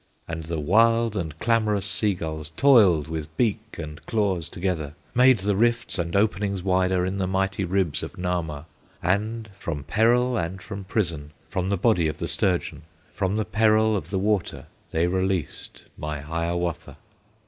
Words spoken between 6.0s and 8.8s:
openings wider In the mighty ribs of Nahma,